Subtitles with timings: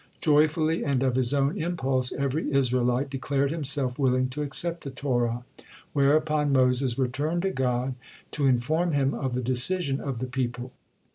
[0.19, 5.43] Joyfully and of his own impulse, every Israelite declared himself willing to accept the Torah,
[5.93, 7.93] whereupon Moses returned to God
[8.31, 10.71] to inform Him of the decision of the people.